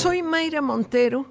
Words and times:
Soy 0.00 0.22
Mayra 0.22 0.62
Montero. 0.62 1.26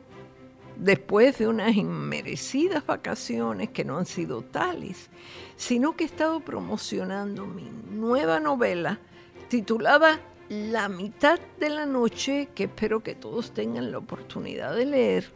Después 0.75 1.39
de 1.39 1.47
unas 1.47 1.75
inmerecidas 1.75 2.85
vacaciones 2.85 3.71
que 3.71 3.83
no 3.83 3.97
han 3.97 4.05
sido 4.05 4.44
tales, 4.44 5.10
sino 5.55 5.96
que 5.96 6.03
he 6.03 6.05
estado 6.05 6.39
promocionando 6.42 7.47
mi 7.47 7.67
nueva 7.90 8.40
novela 8.40 8.99
titulada 9.47 10.19
La 10.49 10.87
mitad 10.87 11.40
de 11.60 11.71
la 11.71 11.87
noche, 11.87 12.49
que 12.53 12.65
espero 12.65 13.01
que 13.01 13.15
todos 13.15 13.55
tengan 13.55 13.92
la 13.92 13.97
oportunidad 13.97 14.76
de 14.76 14.86
leer, 14.86 15.31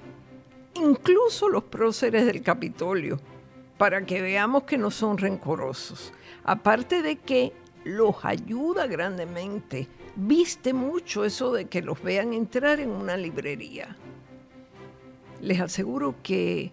incluso 0.75 1.49
los 1.49 1.63
próceres 1.63 2.27
del 2.27 2.43
Capitolio, 2.43 3.19
para 3.79 4.05
que 4.05 4.21
veamos 4.21 4.65
que 4.65 4.77
no 4.77 4.91
son 4.91 5.17
rencorosos. 5.17 6.13
Aparte 6.43 7.01
de 7.01 7.15
que 7.15 7.51
los 7.83 8.23
ayuda 8.23 8.85
grandemente. 8.85 9.89
Viste 10.15 10.73
mucho 10.73 11.25
eso 11.25 11.51
de 11.51 11.65
que 11.65 11.81
los 11.81 12.01
vean 12.03 12.33
entrar 12.33 12.79
en 12.79 12.91
una 12.91 13.17
librería. 13.17 13.97
Les 15.41 15.59
aseguro 15.59 16.15
que, 16.21 16.71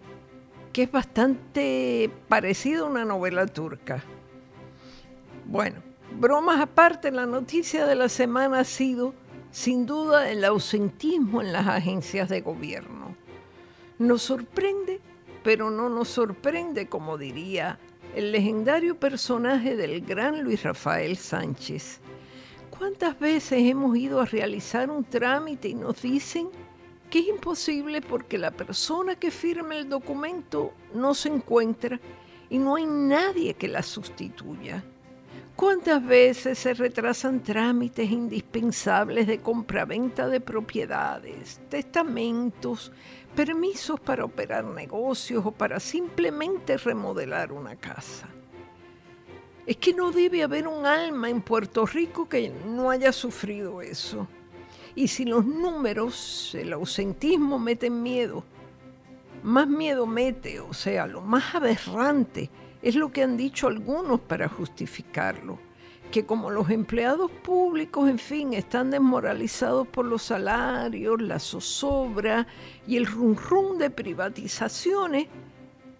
que 0.71 0.83
es 0.83 0.91
bastante 0.91 2.11
parecido 2.27 2.85
a 2.85 2.89
una 2.89 3.03
novela 3.03 3.47
turca. 3.47 4.03
Bueno, 5.45 5.81
bromas 6.19 6.61
aparte, 6.61 7.11
la 7.11 7.25
noticia 7.25 7.87
de 7.87 7.95
la 7.95 8.09
semana 8.09 8.59
ha 8.59 8.63
sido, 8.63 9.15
sin 9.49 9.87
duda, 9.87 10.29
el 10.29 10.45
ausentismo 10.45 11.41
en 11.41 11.51
las 11.51 11.67
agencias 11.67 12.29
de 12.29 12.41
gobierno. 12.41 13.15
Nos 13.97 14.21
sorprende, 14.21 14.99
pero 15.43 15.71
no 15.71 15.89
nos 15.89 16.09
sorprende, 16.09 16.87
como 16.87 17.17
diría 17.17 17.79
el 18.15 18.31
legendario 18.31 18.99
personaje 18.99 19.75
del 19.75 20.01
gran 20.01 20.43
Luis 20.43 20.63
Rafael 20.63 21.17
Sánchez. 21.17 22.01
¿Cuántas 22.71 23.19
veces 23.19 23.59
hemos 23.59 23.95
ido 23.97 24.21
a 24.21 24.25
realizar 24.25 24.89
un 24.89 25.03
trámite 25.03 25.67
y 25.67 25.75
nos 25.75 26.01
dicen 26.01 26.49
que 27.09 27.19
es 27.19 27.27
imposible 27.27 28.01
porque 28.01 28.37
la 28.37 28.51
persona 28.51 29.15
que 29.15 29.29
firma 29.29 29.75
el 29.75 29.87
documento 29.87 30.73
no 30.93 31.13
se 31.13 31.29
encuentra 31.29 31.99
y 32.49 32.57
no 32.57 32.75
hay 32.75 32.85
nadie 32.85 33.53
que 33.53 33.67
la 33.67 33.83
sustituya? 33.83 34.83
¿Cuántas 35.55 36.03
veces 36.03 36.57
se 36.57 36.73
retrasan 36.73 37.43
trámites 37.43 38.09
indispensables 38.09 39.27
de 39.27 39.39
compraventa 39.39 40.27
de 40.27 40.39
propiedades, 40.39 41.59
testamentos, 41.69 42.91
permisos 43.35 43.99
para 43.99 44.25
operar 44.25 44.63
negocios 44.63 45.45
o 45.45 45.51
para 45.51 45.79
simplemente 45.79 46.77
remodelar 46.77 47.51
una 47.51 47.75
casa? 47.75 48.27
Es 49.65 49.77
que 49.77 49.93
no 49.93 50.11
debe 50.11 50.43
haber 50.43 50.67
un 50.67 50.85
alma 50.85 51.29
en 51.29 51.41
Puerto 51.41 51.85
Rico 51.85 52.27
que 52.27 52.51
no 52.65 52.89
haya 52.89 53.11
sufrido 53.11 53.81
eso. 53.81 54.27
Y 54.95 55.07
si 55.07 55.25
los 55.25 55.45
números, 55.45 56.55
el 56.55 56.73
ausentismo 56.73 57.59
meten 57.59 58.01
miedo, 58.01 58.43
más 59.43 59.67
miedo 59.67 60.05
mete, 60.05 60.59
o 60.59 60.73
sea, 60.73 61.07
lo 61.07 61.21
más 61.21 61.55
aberrante 61.55 62.49
es 62.81 62.95
lo 62.95 63.11
que 63.11 63.23
han 63.23 63.37
dicho 63.37 63.67
algunos 63.67 64.19
para 64.19 64.47
justificarlo, 64.47 65.59
que 66.11 66.25
como 66.25 66.49
los 66.49 66.69
empleados 66.69 67.31
públicos, 67.31 68.09
en 68.09 68.19
fin, 68.19 68.53
están 68.53 68.91
desmoralizados 68.91 69.87
por 69.87 70.05
los 70.05 70.23
salarios, 70.23 71.21
la 71.21 71.39
zozobra 71.39 72.47
y 72.85 72.97
el 72.97 73.05
rum 73.05 73.35
rum 73.35 73.77
de 73.77 73.89
privatizaciones, 73.89 75.27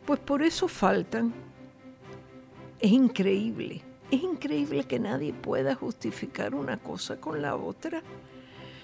pues 0.05 0.19
por 0.19 0.43
eso 0.43 0.67
faltan. 0.67 1.33
Es 2.81 2.91
increíble, 2.91 3.81
es 4.09 4.23
increíble 4.23 4.83
que 4.85 4.99
nadie 4.99 5.33
pueda 5.33 5.75
justificar 5.75 6.55
una 6.55 6.77
cosa 6.77 7.21
con 7.21 7.41
la 7.41 7.55
otra. 7.55 8.01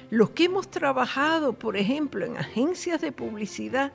Los 0.09 0.29
que 0.29 0.45
hemos 0.45 0.69
trabajado, 0.69 1.53
por 1.53 1.75
ejemplo, 1.75 2.25
en 2.25 2.37
agencias 2.37 3.01
de 3.01 3.11
publicidad, 3.11 3.91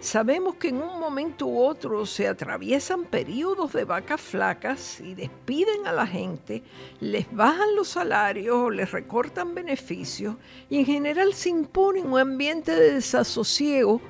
Sabemos 0.00 0.54
que 0.54 0.68
en 0.68 0.76
un 0.76 0.98
momento 0.98 1.46
u 1.46 1.60
otro 1.60 2.06
se 2.06 2.26
atraviesan 2.26 3.04
periodos 3.04 3.74
de 3.74 3.84
vacas 3.84 4.18
flacas 4.18 4.98
y 4.98 5.12
despiden 5.12 5.86
a 5.86 5.92
la 5.92 6.06
gente, 6.06 6.62
les 7.00 7.30
bajan 7.30 7.76
los 7.76 7.88
salarios 7.88 8.56
o 8.56 8.70
les 8.70 8.90
recortan 8.92 9.54
beneficios 9.54 10.36
y 10.70 10.78
en 10.78 10.86
general 10.86 11.34
se 11.34 11.50
impone 11.50 12.00
un 12.00 12.18
ambiente 12.18 12.74
de 12.74 12.94
desasosiego 12.94 14.00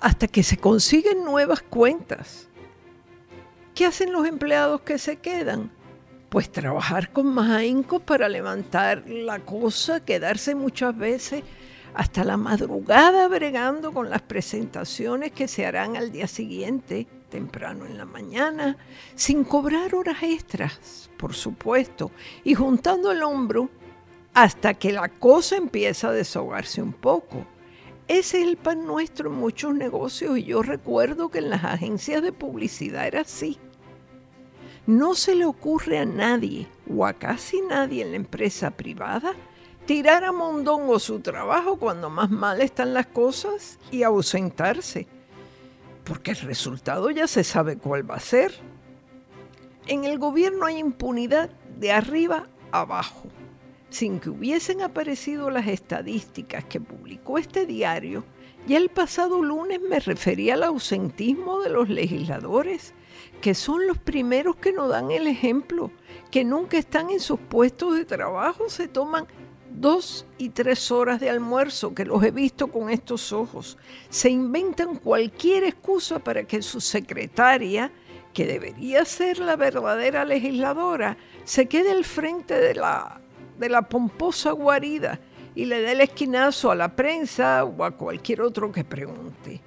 hasta 0.00 0.26
que 0.26 0.42
se 0.42 0.56
consiguen 0.56 1.22
nuevas 1.22 1.62
cuentas. 1.62 2.47
¿Qué 3.78 3.86
hacen 3.86 4.10
los 4.10 4.26
empleados 4.26 4.80
que 4.80 4.98
se 4.98 5.18
quedan? 5.18 5.70
Pues 6.30 6.50
trabajar 6.50 7.12
con 7.12 7.32
más 7.32 7.48
ahínco 7.48 8.00
para 8.00 8.28
levantar 8.28 9.04
la 9.06 9.38
cosa, 9.38 10.04
quedarse 10.04 10.56
muchas 10.56 10.98
veces 10.98 11.44
hasta 11.94 12.24
la 12.24 12.36
madrugada 12.36 13.28
bregando 13.28 13.92
con 13.92 14.10
las 14.10 14.22
presentaciones 14.22 15.30
que 15.30 15.46
se 15.46 15.64
harán 15.64 15.96
al 15.96 16.10
día 16.10 16.26
siguiente, 16.26 17.06
temprano 17.28 17.86
en 17.86 17.96
la 17.96 18.04
mañana, 18.04 18.76
sin 19.14 19.44
cobrar 19.44 19.94
horas 19.94 20.24
extras, 20.24 21.08
por 21.16 21.34
supuesto, 21.34 22.10
y 22.42 22.54
juntando 22.54 23.12
el 23.12 23.22
hombro 23.22 23.70
hasta 24.34 24.74
que 24.74 24.90
la 24.90 25.08
cosa 25.08 25.56
empieza 25.56 26.08
a 26.08 26.12
desahogarse 26.12 26.82
un 26.82 26.94
poco. 26.94 27.46
Ese 28.08 28.40
es 28.40 28.48
el 28.48 28.56
pan 28.56 28.84
nuestro 28.86 29.30
en 29.30 29.36
muchos 29.36 29.72
negocios 29.72 30.36
y 30.36 30.42
yo 30.42 30.64
recuerdo 30.64 31.28
que 31.28 31.38
en 31.38 31.50
las 31.50 31.62
agencias 31.62 32.22
de 32.22 32.32
publicidad 32.32 33.06
era 33.06 33.20
así. 33.20 33.56
No 34.88 35.14
se 35.14 35.34
le 35.34 35.44
ocurre 35.44 35.98
a 35.98 36.06
nadie 36.06 36.66
o 36.90 37.04
a 37.04 37.12
casi 37.12 37.60
nadie 37.60 38.02
en 38.02 38.12
la 38.12 38.16
empresa 38.16 38.70
privada 38.70 39.34
tirar 39.84 40.24
a 40.24 40.32
mondongo 40.32 40.98
su 40.98 41.20
trabajo 41.20 41.78
cuando 41.78 42.08
más 42.08 42.30
mal 42.30 42.62
están 42.62 42.94
las 42.94 43.06
cosas 43.06 43.78
y 43.90 44.02
ausentarse, 44.02 45.06
porque 46.04 46.30
el 46.30 46.38
resultado 46.38 47.10
ya 47.10 47.26
se 47.26 47.44
sabe 47.44 47.76
cuál 47.76 48.10
va 48.10 48.14
a 48.14 48.20
ser. 48.20 48.54
En 49.88 50.04
el 50.04 50.18
gobierno 50.18 50.64
hay 50.64 50.78
impunidad 50.78 51.50
de 51.78 51.92
arriba 51.92 52.48
abajo. 52.72 53.28
Sin 53.90 54.18
que 54.18 54.30
hubiesen 54.30 54.80
aparecido 54.80 55.50
las 55.50 55.66
estadísticas 55.66 56.64
que 56.64 56.80
publicó 56.80 57.36
este 57.36 57.66
diario, 57.66 58.24
ya 58.66 58.76
el 58.76 58.88
pasado 58.88 59.42
lunes 59.42 59.80
me 59.80 60.00
refería 60.00 60.54
al 60.54 60.62
ausentismo 60.62 61.60
de 61.60 61.70
los 61.70 61.88
legisladores, 61.88 62.92
que 63.40 63.54
son 63.54 63.86
los 63.86 63.98
primeros 63.98 64.56
que 64.56 64.72
nos 64.72 64.88
dan 64.90 65.10
el 65.10 65.26
ejemplo, 65.26 65.90
que 66.30 66.44
nunca 66.44 66.76
están 66.76 67.10
en 67.10 67.20
sus 67.20 67.38
puestos 67.38 67.96
de 67.96 68.04
trabajo, 68.04 68.68
se 68.68 68.88
toman 68.88 69.26
dos 69.70 70.26
y 70.38 70.50
tres 70.50 70.90
horas 70.90 71.20
de 71.20 71.30
almuerzo, 71.30 71.94
que 71.94 72.04
los 72.04 72.22
he 72.22 72.30
visto 72.30 72.68
con 72.68 72.90
estos 72.90 73.32
ojos. 73.32 73.78
Se 74.10 74.30
inventan 74.30 74.96
cualquier 74.96 75.64
excusa 75.64 76.18
para 76.18 76.44
que 76.44 76.62
su 76.62 76.80
secretaria, 76.80 77.92
que 78.34 78.46
debería 78.46 79.04
ser 79.04 79.38
la 79.38 79.56
verdadera 79.56 80.24
legisladora, 80.24 81.16
se 81.44 81.66
quede 81.66 81.92
al 81.92 82.04
frente 82.04 82.54
de 82.54 82.74
la, 82.74 83.20
de 83.58 83.68
la 83.68 83.82
pomposa 83.82 84.52
guarida 84.52 85.20
y 85.58 85.64
le 85.64 85.80
dé 85.80 85.90
el 85.90 86.02
esquinazo 86.02 86.70
a 86.70 86.76
la 86.76 86.94
prensa 86.94 87.64
o 87.64 87.82
a 87.82 87.90
cualquier 87.90 88.42
otro 88.42 88.70
que 88.70 88.84
pregunte. 88.84 89.60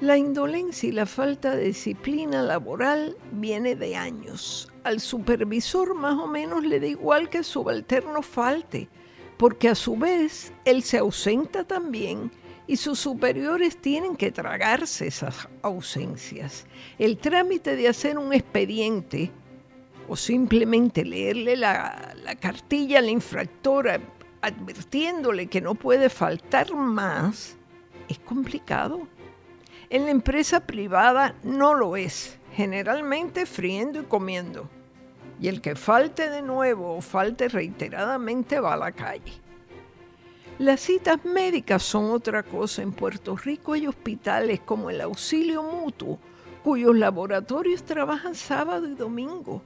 La 0.00 0.18
indolencia 0.18 0.88
y 0.88 0.92
la 0.92 1.06
falta 1.06 1.54
de 1.54 1.66
disciplina 1.66 2.42
laboral 2.42 3.16
viene 3.30 3.76
de 3.76 3.94
años. 3.94 4.68
Al 4.82 4.98
supervisor 4.98 5.94
más 5.94 6.18
o 6.18 6.26
menos 6.26 6.64
le 6.64 6.80
da 6.80 6.86
igual 6.88 7.30
que 7.30 7.38
el 7.38 7.44
subalterno 7.44 8.22
falte, 8.22 8.88
porque 9.36 9.68
a 9.68 9.76
su 9.76 9.96
vez 9.96 10.52
él 10.64 10.82
se 10.82 10.98
ausenta 10.98 11.62
también 11.62 12.32
y 12.66 12.76
sus 12.76 12.98
superiores 12.98 13.80
tienen 13.80 14.16
que 14.16 14.32
tragarse 14.32 15.06
esas 15.06 15.48
ausencias. 15.62 16.66
El 16.98 17.18
trámite 17.18 17.76
de 17.76 17.86
hacer 17.86 18.18
un 18.18 18.32
expediente 18.32 19.30
o 20.08 20.16
simplemente 20.16 21.04
leerle 21.04 21.54
la, 21.54 22.16
la 22.24 22.34
cartilla 22.34 22.98
a 22.98 23.02
la 23.02 23.12
infractora 23.12 24.00
advirtiéndole 24.42 25.46
que 25.46 25.60
no 25.60 25.74
puede 25.74 26.10
faltar 26.10 26.74
más 26.74 27.56
es 28.08 28.18
complicado. 28.18 29.08
En 29.90 30.04
la 30.04 30.10
empresa 30.10 30.60
privada 30.60 31.34
no 31.42 31.74
lo 31.74 31.96
es, 31.96 32.38
generalmente 32.52 33.46
friendo 33.46 34.00
y 34.00 34.04
comiendo. 34.04 34.68
Y 35.40 35.48
el 35.48 35.60
que 35.60 35.76
falte 35.76 36.30
de 36.30 36.42
nuevo 36.42 36.96
o 36.96 37.00
falte 37.00 37.48
reiteradamente 37.48 38.58
va 38.58 38.74
a 38.74 38.78
la 38.78 38.92
calle. 38.92 39.32
Las 40.58 40.80
citas 40.80 41.22
médicas 41.24 41.82
son 41.82 42.10
otra 42.10 42.42
cosa. 42.42 42.82
En 42.82 42.92
Puerto 42.92 43.36
Rico 43.36 43.74
hay 43.74 43.86
hospitales 43.86 44.60
como 44.60 44.88
el 44.88 45.02
Auxilio 45.02 45.62
Mutuo, 45.62 46.18
cuyos 46.64 46.96
laboratorios 46.96 47.84
trabajan 47.84 48.34
sábado 48.34 48.88
y 48.88 48.94
domingo. 48.94 49.62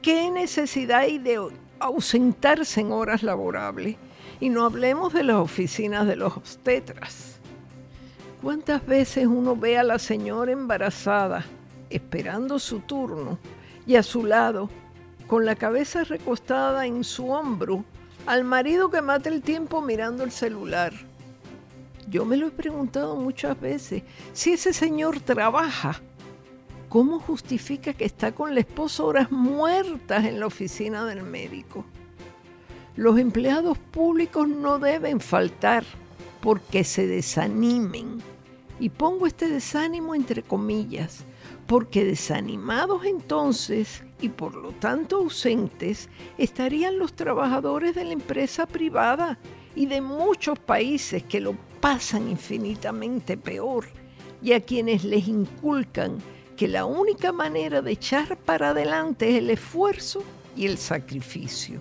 ¿Qué 0.00 0.30
necesidad 0.30 1.00
hay 1.00 1.18
de 1.18 1.40
ausentarse 1.80 2.80
en 2.80 2.92
horas 2.92 3.22
laborables? 3.22 3.96
Y 4.38 4.48
no 4.48 4.64
hablemos 4.64 5.12
de 5.12 5.24
las 5.24 5.36
oficinas 5.36 6.06
de 6.06 6.16
los 6.16 6.36
obstetras. 6.36 7.40
¿Cuántas 8.42 8.86
veces 8.86 9.26
uno 9.26 9.56
ve 9.56 9.76
a 9.78 9.82
la 9.82 9.98
señora 9.98 10.52
embarazada 10.52 11.44
esperando 11.90 12.58
su 12.58 12.80
turno 12.80 13.38
y 13.86 13.96
a 13.96 14.02
su 14.02 14.24
lado, 14.24 14.70
con 15.26 15.44
la 15.44 15.56
cabeza 15.56 16.04
recostada 16.04 16.86
en 16.86 17.04
su 17.04 17.30
hombro, 17.30 17.84
al 18.26 18.44
marido 18.44 18.90
que 18.90 19.02
mata 19.02 19.28
el 19.28 19.42
tiempo 19.42 19.80
mirando 19.80 20.24
el 20.24 20.30
celular. 20.30 20.92
Yo 22.08 22.24
me 22.24 22.36
lo 22.36 22.48
he 22.48 22.50
preguntado 22.50 23.16
muchas 23.16 23.60
veces. 23.60 24.02
Si 24.32 24.52
ese 24.52 24.72
señor 24.72 25.20
trabaja, 25.20 26.00
¿cómo 26.90 27.20
justifica 27.20 27.94
que 27.94 28.04
está 28.04 28.32
con 28.32 28.52
la 28.52 28.60
esposa 28.60 29.04
horas 29.04 29.30
muertas 29.30 30.24
en 30.24 30.40
la 30.40 30.46
oficina 30.46 31.06
del 31.06 31.22
médico? 31.22 31.84
Los 32.96 33.16
empleados 33.18 33.78
públicos 33.78 34.48
no 34.48 34.80
deben 34.80 35.20
faltar 35.20 35.84
porque 36.42 36.82
se 36.84 37.06
desanimen. 37.06 38.18
Y 38.80 38.88
pongo 38.88 39.26
este 39.26 39.48
desánimo 39.48 40.14
entre 40.14 40.42
comillas, 40.42 41.24
porque 41.66 42.04
desanimados 42.04 43.04
entonces 43.04 44.02
y 44.20 44.28
por 44.28 44.56
lo 44.56 44.72
tanto 44.72 45.18
ausentes 45.18 46.08
estarían 46.38 46.98
los 46.98 47.12
trabajadores 47.12 47.94
de 47.94 48.04
la 48.04 48.12
empresa 48.14 48.66
privada 48.66 49.38
y 49.76 49.86
de 49.86 50.00
muchos 50.00 50.58
países 50.58 51.22
que 51.22 51.40
lo 51.40 51.54
pasan 51.80 52.28
infinitamente 52.28 53.36
peor 53.36 53.86
y 54.42 54.54
a 54.54 54.60
quienes 54.60 55.04
les 55.04 55.28
inculcan 55.28 56.18
que 56.60 56.68
la 56.68 56.84
única 56.84 57.32
manera 57.32 57.80
de 57.80 57.92
echar 57.92 58.36
para 58.36 58.68
adelante 58.68 59.30
es 59.30 59.36
el 59.36 59.48
esfuerzo 59.48 60.22
y 60.54 60.66
el 60.66 60.76
sacrificio. 60.76 61.80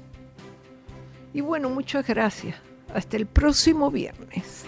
Y 1.34 1.42
bueno, 1.42 1.70
muchas 1.70 2.08
gracias. 2.08 2.56
Hasta 2.94 3.18
el 3.18 3.26
próximo 3.26 3.92
viernes. 3.92 4.64